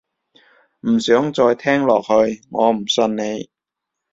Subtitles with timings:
[0.79, 3.51] 唔想再聽落去，我唔信你